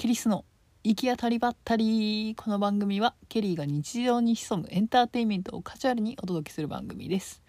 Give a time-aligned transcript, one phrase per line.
[0.00, 0.46] ケリーの
[0.82, 7.42] 行き当たりばったりこの番組はケリーが日常に潜むエンターテインメントをカジュアルにお届けする番組です。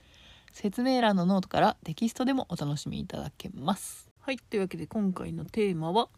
[0.51, 4.11] 説明欄のノートからテキストでもお楽しみいただけます。
[4.19, 6.09] はいというわけで今回のテーマは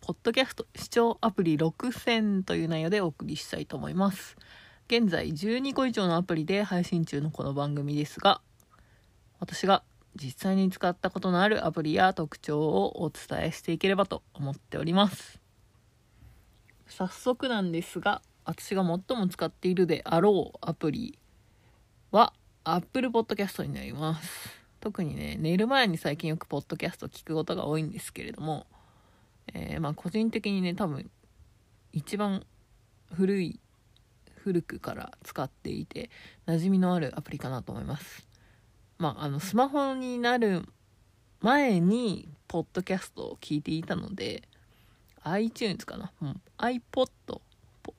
[0.00, 4.38] ポッドキャスト視聴アプリ6000という内容でお送りしたいと思います。
[4.86, 8.40] 現在12個以上のアプリで配信中のこの番組ですが
[9.38, 9.82] 私が
[10.16, 15.41] 実際に使ったことのあるアプリや特徴をお伝えしていければと思っております。
[16.96, 21.18] 早速なんですが私が最も使っているであろうアプリ
[22.10, 22.32] は
[22.64, 24.50] Apple Podcast になります。
[24.80, 28.66] 特にね寝る前に最近よくポッドキャスト聞くことが多いんですけれども、
[29.54, 31.10] えー、まあ個人的にね多分
[31.92, 32.44] 一番
[33.12, 33.60] 古い
[34.36, 36.10] 古くから使っていて
[36.46, 38.26] 馴染みのあるアプリかなと思います。
[39.02, 40.62] まあ、あの、スマホになる
[41.40, 44.44] 前に、ポッドキャストを聞いていたので、
[45.24, 47.08] iTunes かな、うん、iPod、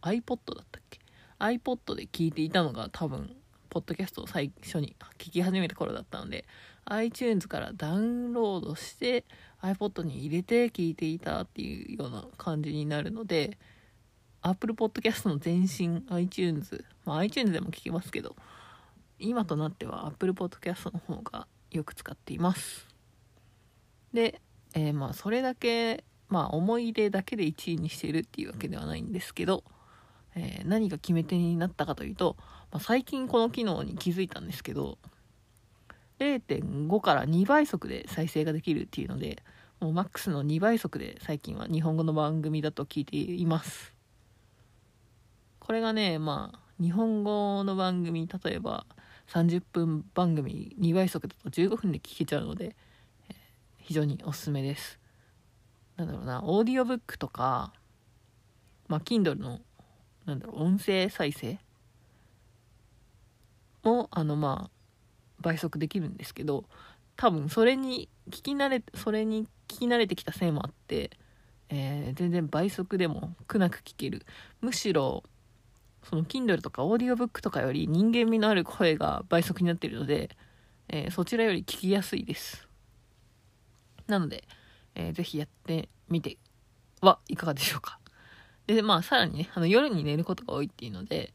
[0.02, 1.00] iPod だったっけ
[1.40, 3.36] ?iPod で聞いていたのが多分、
[3.70, 6.46] ポッドキャストを最初に聞き始めた頃だったので、
[6.86, 9.24] iTunes からダウンロードして
[9.62, 13.58] iPod に入れて聞いていたっていうような感じになるので、
[14.42, 18.36] Apple Podcast の前身 iTunes、まあ iTunes でも聞けますけど、
[19.18, 22.88] 今となっては Apple Podcast の方がよく使っています。
[24.14, 24.42] で、
[24.74, 26.04] えー、まあそれだけ
[26.34, 29.64] まあ思い出だけで1位にしているっていうわけではないんですけど、
[30.36, 32.38] えー、何が決め手になったかというと、
[32.72, 34.98] まあ、最近この機能に気づいたんですけど
[36.18, 39.44] 0.5から2倍速で再生ができるっていうので
[39.80, 43.94] もうマックスの2倍速で最近は日本語の番組だと聞いています
[45.60, 48.88] これがねまあ日本語の番組例えば
[49.32, 52.76] 30分番組2倍速だと15分で聞けちゃうので、
[53.30, 53.36] え、
[53.78, 55.03] 非常におすすめです。
[55.98, 57.74] なんだろうな、オーディオブックとか、
[58.88, 59.60] まあ、Kindle の、
[60.26, 61.60] なんだろう、音声再生
[63.84, 64.72] も、あの、まあ、
[65.40, 66.66] 倍速できるんですけど、
[67.16, 71.12] 多分それに聞き慣れ、それに聞き慣れてきたせいもあって、
[71.70, 74.26] えー、全然倍速でも苦なく聞ける。
[74.62, 75.24] むしろ、
[76.04, 80.36] その Kindle とかオーディオブックとかより人間味のある声が倍速になってるので、
[80.90, 82.68] えー、そちらより聞きやすいです。
[84.08, 84.44] なので、
[84.96, 86.38] えー、ぜひやってみて
[87.02, 88.00] はいかがでしょうか。
[88.68, 91.34] で、まあ、さらにね、あの夜に寝ることが多いっていうので、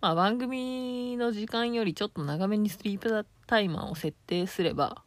[0.00, 5.02] まあ、番組の時間よりちょっと長めにスリープタイマーを設定すれば、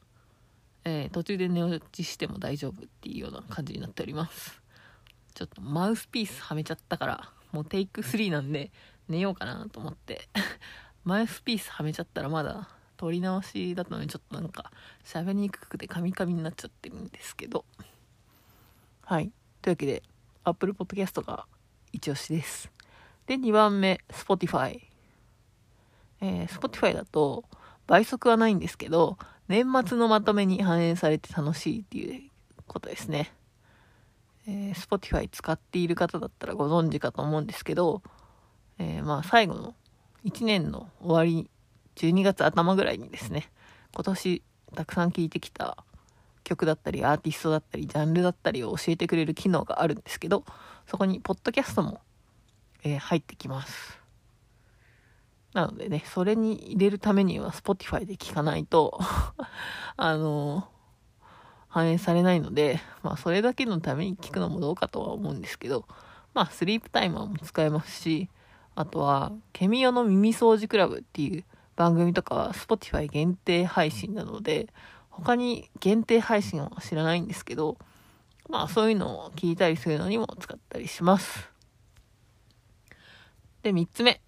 [0.86, 4.62] えー、途中で寝落ちしても大丈夫っていうような感じになっております。
[5.34, 8.72] ちょっとマウスピースはめちゃったから、もうテイク3なんで
[9.08, 10.28] 寝ようかなと思って
[11.04, 14.72] マウスピースはめちゃったらまだ撮り直しだったのにちょっとなんか
[15.06, 17.64] 喋りにくくてカミカミになっちゃってるんですけど。
[19.04, 19.32] はい。
[19.62, 20.04] というわけで
[20.44, 21.46] Apple Podcast が
[21.94, 22.70] 一押しです。
[23.26, 24.82] で2番目 Spotify
[26.22, 27.44] えー、Spotify だと
[27.86, 32.30] 倍速はないんですけど年末のまとめに反映されて楽しいっていう
[32.68, 33.32] ことですね。
[34.46, 38.02] えー、Spotify 使っている方だったらご存知かと思うんですけど、
[38.78, 39.74] えー、まあ最後の
[40.26, 41.50] 1年の終わり、
[41.98, 43.50] 12月頭ぐらいにですね、
[43.94, 44.44] 今年
[44.76, 45.84] たくさん聴いてきた
[46.44, 50.46] 曲だったり、アーティストだったり、ジャンルだったりを教えてくれる機能があるんですけど、
[50.86, 52.00] そこにポッドキャストも、
[52.84, 54.00] えー、入ってきます。
[55.54, 59.00] なのでね、それに入れるためには Spotify で聞かないと
[59.98, 60.70] あの
[61.68, 65.88] 反映されないので、まあ、それだけのために聞くのもどうかとは思うんですけど、
[66.34, 68.30] まあ、スリープタイマーも使えますし、
[68.76, 71.44] あとは、ケミオの耳掃除クラブっていう
[71.78, 74.68] 番組とかは Spotify 限定配信なので、
[75.10, 77.78] 他に限定配信は知らないんですけど、
[78.50, 81.50] まあそういうのを聞いたりするのにも使ったりします。
[83.64, 84.20] で、3つ目。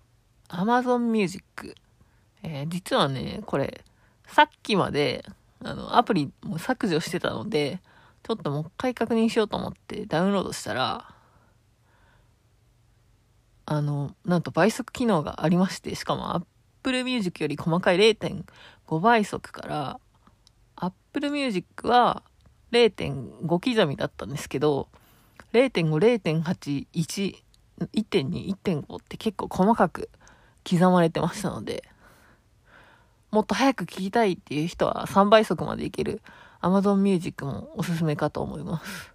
[0.47, 1.75] Amazon Music。
[2.43, 3.83] えー、実はね、これ、
[4.27, 5.25] さっきまで
[5.63, 7.81] あの、アプリも削除してたので、
[8.23, 11.13] ちょっともう一回確認しようと思ってダウンロードしたら、
[13.65, 16.45] あの、なんと倍速機能がありまして、しかも
[16.81, 19.99] Apple Music より細かい0.5倍速から、
[20.75, 22.23] Apple Music は
[22.71, 24.87] 0.5刻みだったんですけど、
[25.53, 27.35] 0.5、0.8、1、
[27.93, 30.09] 1.2、1.5って結構細かく
[30.69, 31.83] 刻まれてましたので、
[33.31, 36.21] もっと早く聞きたいっていう人は3倍速までいける
[36.61, 39.13] Amazon Music もおすすめかと思います。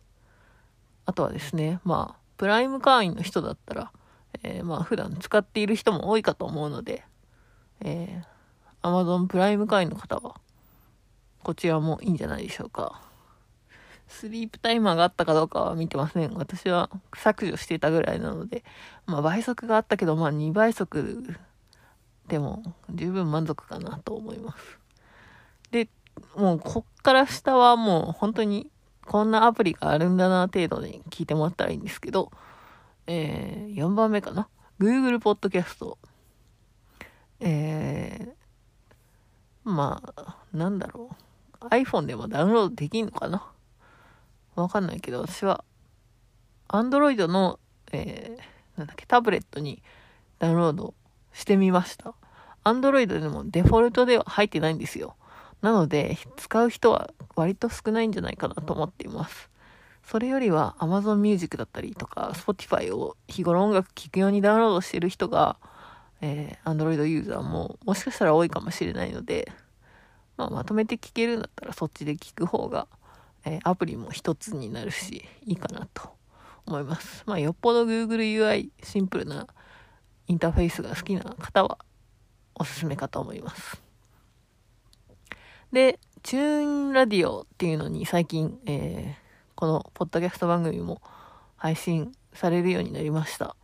[1.06, 3.92] あとはですね、まあ、プライム会員の人だったら、
[4.42, 7.04] えー、まあ、普段使っている人も多いかと思うので、
[7.84, 10.40] えー、Amazon プライム会員の方は、
[11.42, 13.02] こちらもいいんじゃないでしょうか。
[14.08, 16.34] スリープタイマーがあったかどうかは見てません。
[16.34, 18.64] 私は削除していたぐらいなので、
[19.06, 21.36] まあ倍速があったけど、まあ2倍速
[22.28, 24.78] でも十分満足かなと思います。
[25.70, 25.88] で、
[26.36, 28.70] もうこっから下はもう本当に
[29.04, 32.30] こんなアプリがあるんだな程度に聞いてもらったらいいんですけど、
[33.06, 34.48] えー、4番目かな。
[34.80, 35.96] Google Podcast。
[37.46, 41.10] えー、まあ、なんだろ
[41.60, 41.66] う。
[41.66, 43.46] iPhone でもダウンロードできんのかな？
[44.54, 45.62] わかんないけど、私は、
[46.68, 47.60] Android の、
[47.92, 49.82] えー、なんだっけ、タブレットに
[50.38, 50.94] ダウンロード
[51.34, 52.14] してみました。
[52.64, 55.16] Android でもデフォルトでは入ってないんですよ。
[55.60, 59.50] なので、使う人は割と少ないんじゃないかなと思っています。
[60.06, 65.56] それよりは Amazon Music だったりとか Spotify を日頃音楽聴くようにダウンロードしてる人が、
[66.26, 69.52] えー、Android ユーザーももしかしたら多いかもしれないので、
[70.38, 72.86] まあ、まとめて聴けるんだったらそっちで聴く方が、
[73.44, 76.08] えー、アプリも一つになるしいいかなと
[76.64, 77.24] 思います。
[77.26, 79.46] まあ、よっぽど Google UI シンプルな
[80.26, 81.76] インターフェースが好きな方は
[82.54, 83.82] おすすめかと思います。
[85.72, 91.02] で、チューンラディオっていうのに最近、えー、このポッドキャスト番組も
[91.56, 93.56] 配信されるようになりました。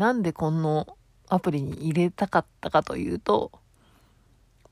[0.00, 0.96] なんでこの
[1.28, 3.52] アプリに入れたかったかというと、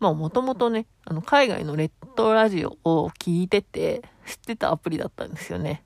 [0.01, 5.85] まあもともとね、あの海外のレッドラジオを聞いてて知ってたアプリだったんですよね。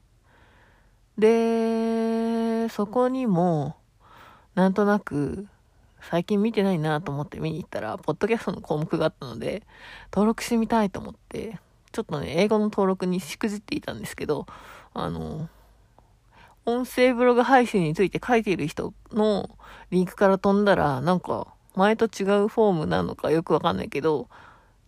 [1.19, 3.75] で、そこにも
[4.55, 5.49] なんとなく
[6.00, 9.65] 最近見てないなと思って見に行ったら、ポッドキャストの項目があったので、
[10.12, 11.59] 登録してみたいと思って、
[11.91, 14.47] ちょっとね、英語の登録にしくじっていたんですけど、
[14.94, 15.49] あの、
[16.64, 19.59] 音声ブログ配信について書いている人の
[19.91, 24.29] リンクから飛んだら、なんか、前と違うフォームなのかよくわかんないけど、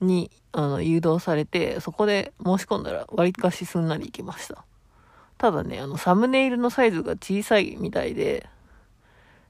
[0.01, 4.65] に、あの、誘導されて、そこで申し込んだら割かしすんなりいきました。
[5.39, 8.49] ただね、あの、サムネイルのサイズが小さいみたいで、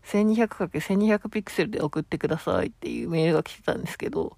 [0.04, 4.36] 1200×1200 ピクセルで送ってくださいっていうメールが来てたんですけど、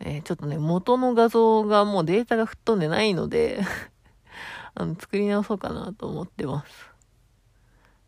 [0.00, 3.60] えー、ちょっとね、元の画像がもうデータが吹っ飛んでないので
[4.74, 6.93] あの、作り直そうかなと思ってます。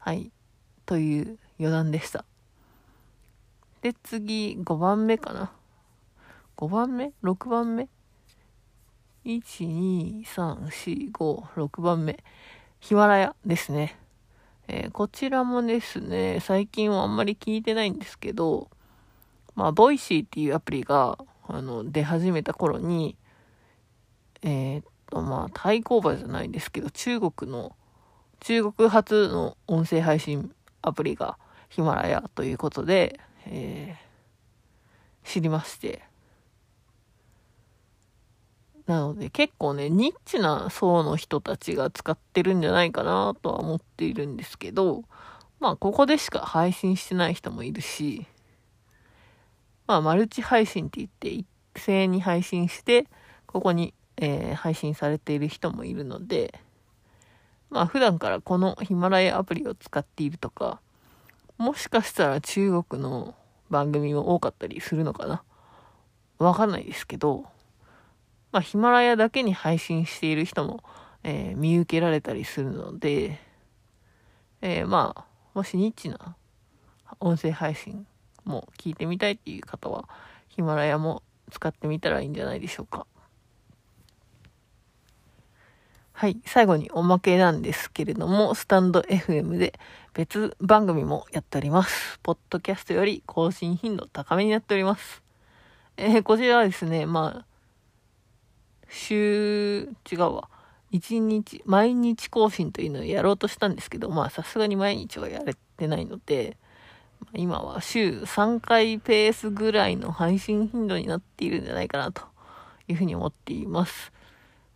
[0.07, 0.31] はい。
[0.85, 2.25] という余談でした。
[3.83, 5.51] で、次、5番目かな。
[6.57, 7.89] 5番目 ?6 番目
[9.25, 12.23] ?1、2、3、4、5、6番目。
[12.79, 13.99] ヒマラヤですね。
[14.69, 18.71] えー、こちらもですね、最近はあんまり聞いてないんですけど、
[19.57, 21.19] まあ、 Voicy っていうアプリが、
[21.49, 23.17] あの、出始めた頃に、
[24.43, 27.75] えー、っと、まあ、対抗馬じゃないですけど、中国の、
[28.47, 31.37] 中国初の音声配信アプリが
[31.69, 36.05] ヒマラヤということで、えー、知りまして。
[38.87, 45.03] なので結構ね、ニッチな層の人たちが使ってるんじゃないかなとは思っているんですけど、
[45.59, 48.29] まあここでしか配信してない人もいるし、
[49.89, 51.45] まあ、マルチ配信って言って、一
[51.75, 53.09] 斉に配信して、
[53.47, 56.61] ここに、えー、配信されている人もいるので、
[57.71, 60.81] まあ、普段からこのヒマラヤアプリを使っているとか、
[61.59, 63.35] もしかしたら中国の
[63.71, 65.43] 番組も多かったりするのかな。
[66.39, 67.45] わかんないですけど、
[68.53, 70.83] まあ、ヒマラヤだけに配信している人も、
[71.25, 73.39] えー、見受けられたりするので、
[74.61, 75.25] えー、まあ、
[75.55, 76.37] もしニッチな
[77.21, 78.07] 音声配信
[78.45, 80.09] も聞いてみたいっていう方は、
[80.49, 83.07] ヒマラヤも使ってみたらいいんじゃないでしょうか。
[86.19, 86.41] はい。
[86.47, 89.79] 最後におまけなんですけれども、スタンド FM で
[90.15, 92.19] 別番組もやっております。
[92.23, 95.23] ポッドキャストより更新頻度高めになっております。
[95.99, 97.47] えー、こちらはですね、まあ、
[98.89, 100.49] 週、違うわ。
[100.91, 106.57] 一日、毎日更新というのをやろうとしたんですけど、まあさすがに毎日はやれてないので、
[107.35, 112.23] 今は週3回ペースぐらいの配信頻度になっているんじゃないかなと
[112.89, 114.16] いうふうに思っています。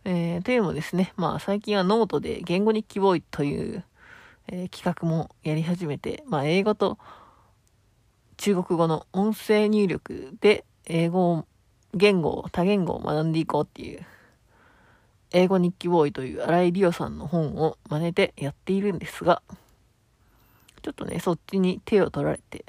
[0.03, 3.83] えー、というのもですね、まあ最近はノートで言語日記ボーイという、
[4.47, 6.97] えー、企画もやり始めて、まあ英語と
[8.37, 11.45] 中国語の音声入力で英語を、
[11.93, 14.03] 言語、多言語を学んでいこうっていう、
[15.29, 19.43] 英語日記ボーイという荒井里央さんの本を真似てやっているんですが、
[20.81, 22.65] ちょっとね、そっちに手を取られて、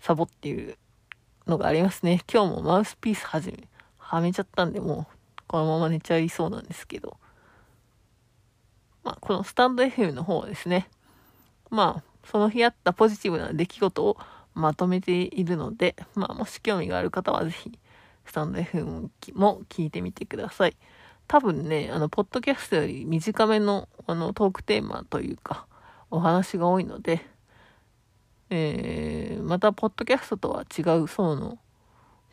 [0.00, 0.78] サボっている
[1.46, 2.22] のがありますね。
[2.32, 3.68] 今日もマウスピースはじめ、
[3.98, 5.19] はめちゃったんで、もう、
[5.50, 7.16] このまま寝ちゃいそうなんですけど。
[9.02, 10.88] まあ、このスタンド FM の方はですね、
[11.70, 14.16] まあ、その日あったポジティブな出来事を
[14.54, 17.76] まとめているので、まあ、もし興味がある方はぜひ、
[18.26, 20.76] スタンド FM も聞いてみてください。
[21.26, 25.66] 多分ね、あの、ポッドキャストより短めの、あの、トークテーマというか、
[26.12, 27.26] お話が多いので、
[28.50, 31.58] えー、また、ポッドキャストとは違う層の、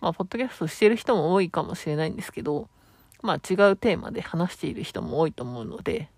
[0.02, 2.70] まあ、ポッドキャストしてる人も多いかもしれないんですけど、
[3.22, 6.10] まあ、違うテーマで話している人も多いと思うので、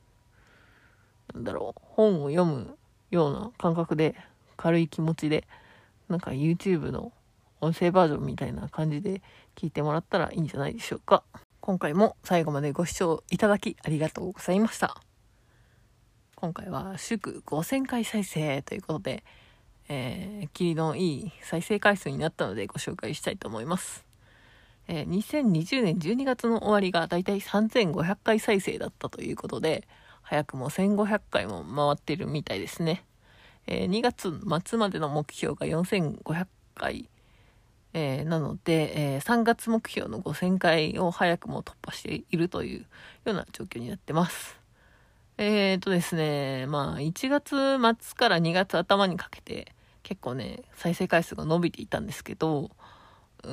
[1.34, 2.77] なんだろう、本を読む
[3.12, 4.15] ような感覚で、
[4.58, 5.48] 軽い気持ちで、
[6.10, 7.13] なんか YouTube の
[7.62, 9.22] 音声バージョンみたいな感じで
[9.56, 11.24] 聞いてもらったらいいんじゃないでしょうか。
[11.62, 14.96] 今回も最後までご視聴いただきありがとうございました。
[16.36, 19.24] 今回は祝5000回再生ということで、
[19.89, 24.09] えー、霧のいい再生回数になったのでご紹介したいと思います。
[24.91, 29.88] えー、2020年12月の終わりがだいたい3500回再生だったということで、
[30.24, 33.05] 早くも1500回も回ってるみたいですね。
[33.67, 34.34] えー、2月
[34.67, 37.08] 末までの目標が4500回、
[37.93, 42.86] えー、なので、えー、3月目標の5000回を早くも突破しているというよ
[43.25, 44.60] うな状況になってます。
[45.38, 52.72] えーとですね、まあ1月末から2月頭にかけて結構ね、再生回数が伸びていたんですけど、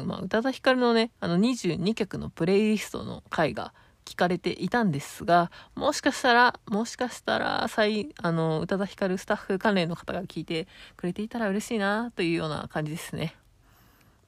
[0.04, 3.72] まあ、宇多田ヒカルのね、あの22曲のプレイリストの回が
[4.04, 13.34] 聞かれていたんですが、もしかしたら、もしかしたら、再、あの、宇多田ヒカルスタッフ関連の方が聞いてくれていたら嬉しいな、というような感じですね。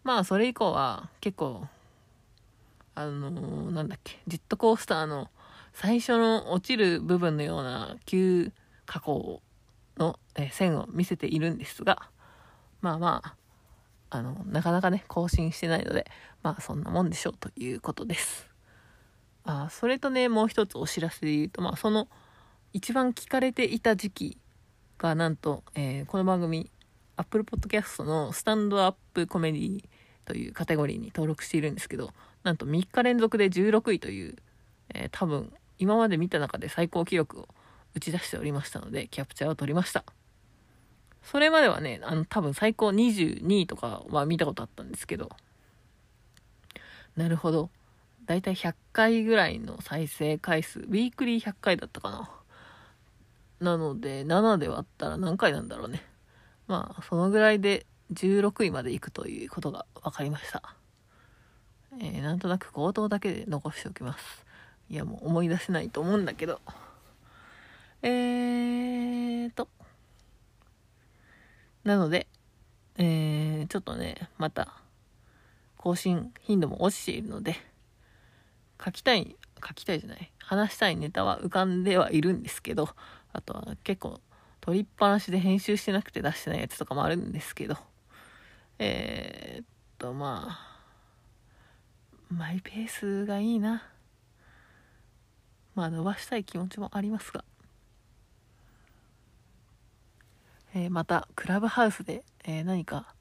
[0.02, 1.66] まあ、それ以降は、結構、
[2.94, 5.30] あのー、なんだっけ、ジェットコースターの
[5.72, 8.50] 最初の落ちる部分のような急
[8.84, 9.40] 加工
[9.96, 12.10] の、え線を見せているんですが、
[12.80, 13.34] まあまあ、
[14.10, 16.10] あの、なかなかね、更新してないので、
[16.42, 18.48] まあそんなもんでしょうということです。
[19.50, 22.06] あそれとねもう一つお知らせで言うとまあその
[22.74, 24.38] 一番聞かれていた時期
[24.98, 26.70] がなんと、えー、この番組
[27.16, 29.84] Apple Podcast のスタンドアップコメディ
[30.26, 32.10] というカテゴリーに登録しているんですけど
[32.42, 34.36] なんと3日連続で16位という、
[34.94, 37.48] えー、多分今まで見た中で最高記録を
[37.94, 40.04] 打ち出しておりましたのでキャプチャーを取りました
[41.22, 45.30] それまではねあの多分最高22位とかは見たことあったんですけど
[47.16, 47.70] なるほど
[48.28, 52.30] だいたい100回ぐらいの再生回数、ウィークリー100回だったかな。
[53.58, 56.02] なので、7で割ったら何回なんだろうね。
[56.66, 60.74] まあ、そのぐらいで16位まで行くということが分かりました。
[62.00, 64.44] えー、なんとなく口頭だけで残しておきます。
[64.90, 66.60] いや、もう思い出せないと思うんだけど。
[68.02, 69.68] えーと。
[71.88, 72.26] なので、
[72.98, 74.74] えー、ちょっとね、また、
[75.78, 77.56] 更新頻度も落ちているので、
[78.84, 82.90] 書きたい、書きたいじゃない、話したいネタは浮かんではいるんですけど、
[83.32, 84.20] あとは結構
[84.60, 87.78] 取りっぱなしで編集してなくて出してないやつとかもあるんですけど、
[88.78, 89.66] えー、っ
[89.96, 90.78] と、まあ、
[92.28, 93.82] マイペースがいいな。
[95.74, 97.46] まあ伸ばしたい気持ちもありますが、
[100.78, 103.12] え、またクラブハウスで、え、何か、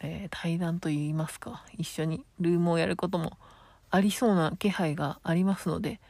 [0.00, 3.36] え、対談といいますか一緒にルームをやることも
[3.90, 6.00] ありそうな気配がありますので、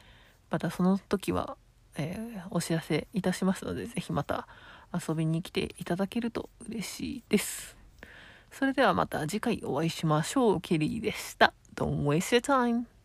[0.51, 1.57] またその時は、
[1.97, 4.47] え、お知らせいたしますので、ぜひまた
[4.93, 7.75] 遊びに来ていただけると嬉しいです。
[8.51, 10.61] それではまた次回お会いしましょう。
[10.61, 11.53] ケリーでした。
[11.75, 12.96] Don't waste your time.